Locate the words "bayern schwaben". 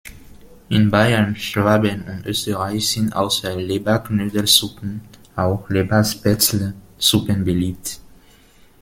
0.89-2.01